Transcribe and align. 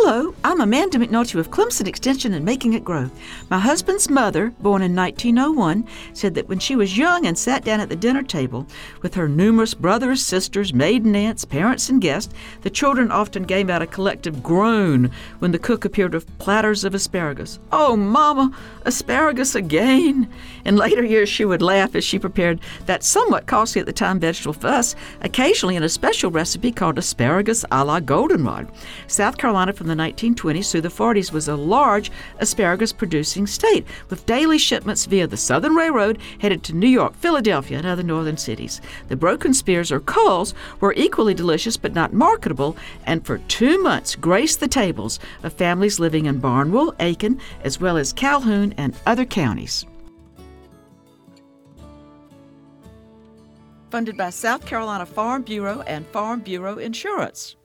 Hello, 0.00 0.32
I'm 0.44 0.60
Amanda 0.60 0.96
McNulty 0.96 1.34
with 1.34 1.50
Clemson 1.50 1.88
Extension 1.88 2.32
and 2.32 2.44
Making 2.44 2.74
It 2.74 2.84
Grow. 2.84 3.10
My 3.50 3.58
husband's 3.58 4.08
mother, 4.08 4.54
born 4.60 4.80
in 4.80 4.94
1901, 4.94 5.84
said 6.12 6.36
that 6.36 6.48
when 6.48 6.60
she 6.60 6.76
was 6.76 6.96
young 6.96 7.26
and 7.26 7.36
sat 7.36 7.64
down 7.64 7.80
at 7.80 7.88
the 7.88 7.96
dinner 7.96 8.22
table 8.22 8.64
with 9.02 9.14
her 9.14 9.28
numerous 9.28 9.74
brothers, 9.74 10.24
sisters, 10.24 10.72
maiden 10.72 11.16
aunts, 11.16 11.44
parents, 11.44 11.88
and 11.88 12.00
guests, 12.00 12.32
the 12.62 12.70
children 12.70 13.10
often 13.10 13.42
gave 13.42 13.68
out 13.68 13.82
a 13.82 13.88
collective 13.88 14.40
groan 14.40 15.10
when 15.40 15.50
the 15.50 15.58
cook 15.58 15.84
appeared 15.84 16.14
with 16.14 16.38
platters 16.38 16.84
of 16.84 16.94
asparagus. 16.94 17.58
Oh, 17.72 17.96
Mama, 17.96 18.52
asparagus 18.84 19.56
again! 19.56 20.30
In 20.64 20.76
later 20.76 21.04
years, 21.04 21.28
she 21.28 21.44
would 21.44 21.60
laugh 21.60 21.96
as 21.96 22.04
she 22.04 22.20
prepared 22.20 22.60
that 22.86 23.02
somewhat 23.02 23.46
costly 23.46 23.80
at 23.80 23.86
the 23.86 23.92
time 23.92 24.20
vegetable 24.20 24.54
us, 24.64 24.94
occasionally 25.22 25.74
in 25.74 25.82
a 25.82 25.88
special 25.88 26.30
recipe 26.30 26.70
called 26.70 26.98
asparagus 26.98 27.64
a 27.72 27.84
la 27.84 27.98
goldenrod. 27.98 28.70
South 29.08 29.38
Carolina 29.38 29.72
the 29.88 29.94
1920s 29.94 30.70
through 30.70 30.82
the 30.82 30.88
40s 30.88 31.32
was 31.32 31.48
a 31.48 31.56
large 31.56 32.12
asparagus 32.38 32.92
producing 32.92 33.46
state, 33.46 33.86
with 34.08 34.26
daily 34.26 34.58
shipments 34.58 35.06
via 35.06 35.26
the 35.26 35.36
Southern 35.36 35.74
Railroad 35.74 36.18
headed 36.38 36.62
to 36.64 36.74
New 36.74 36.88
York, 36.88 37.14
Philadelphia, 37.14 37.78
and 37.78 37.86
other 37.86 38.02
northern 38.02 38.36
cities. 38.36 38.80
The 39.08 39.16
broken 39.16 39.52
spears 39.52 39.90
or 39.90 40.00
culls 40.00 40.54
were 40.80 40.94
equally 40.96 41.34
delicious 41.34 41.76
but 41.76 41.94
not 41.94 42.12
marketable, 42.12 42.76
and 43.06 43.24
for 43.26 43.38
two 43.48 43.82
months 43.82 44.14
graced 44.14 44.60
the 44.60 44.68
tables 44.68 45.18
of 45.42 45.52
families 45.52 45.98
living 45.98 46.26
in 46.26 46.38
Barnwell, 46.38 46.94
Aiken, 47.00 47.40
as 47.64 47.80
well 47.80 47.96
as 47.96 48.12
Calhoun 48.12 48.74
and 48.76 48.94
other 49.06 49.24
counties. 49.24 49.84
Funded 53.90 54.18
by 54.18 54.28
South 54.28 54.66
Carolina 54.66 55.06
Farm 55.06 55.42
Bureau 55.42 55.80
and 55.82 56.06
Farm 56.08 56.40
Bureau 56.40 56.76
Insurance. 56.76 57.56